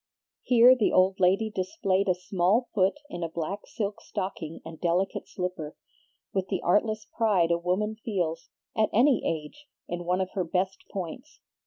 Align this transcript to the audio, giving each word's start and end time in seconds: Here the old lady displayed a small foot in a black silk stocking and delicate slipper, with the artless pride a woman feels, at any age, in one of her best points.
Here 0.41 0.75
the 0.75 0.91
old 0.91 1.19
lady 1.19 1.51
displayed 1.51 2.07
a 2.09 2.15
small 2.15 2.69
foot 2.73 2.95
in 3.07 3.21
a 3.21 3.29
black 3.29 3.67
silk 3.67 4.01
stocking 4.01 4.59
and 4.65 4.81
delicate 4.81 5.27
slipper, 5.27 5.75
with 6.33 6.47
the 6.47 6.63
artless 6.63 7.05
pride 7.05 7.51
a 7.51 7.59
woman 7.59 7.95
feels, 8.03 8.49
at 8.75 8.89
any 8.91 9.21
age, 9.23 9.67
in 9.87 10.05
one 10.05 10.19
of 10.19 10.31
her 10.31 10.43
best 10.43 10.85
points. 10.89 11.39